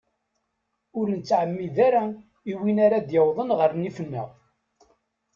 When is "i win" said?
2.51-2.77